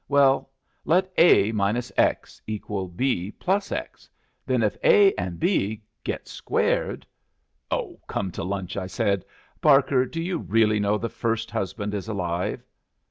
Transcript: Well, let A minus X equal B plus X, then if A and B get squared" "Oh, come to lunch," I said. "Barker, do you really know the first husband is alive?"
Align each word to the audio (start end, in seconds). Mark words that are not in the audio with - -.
Well, 0.07 0.49
let 0.83 1.11
A 1.19 1.51
minus 1.51 1.91
X 1.95 2.41
equal 2.47 2.87
B 2.87 3.29
plus 3.33 3.71
X, 3.71 4.09
then 4.47 4.63
if 4.63 4.75
A 4.83 5.13
and 5.13 5.39
B 5.39 5.83
get 6.03 6.27
squared" 6.27 7.05
"Oh, 7.69 7.99
come 8.07 8.31
to 8.31 8.43
lunch," 8.43 8.75
I 8.77 8.87
said. 8.87 9.23
"Barker, 9.61 10.07
do 10.07 10.19
you 10.19 10.39
really 10.39 10.79
know 10.79 10.97
the 10.97 11.07
first 11.07 11.51
husband 11.51 11.93
is 11.93 12.07
alive?" 12.07 12.65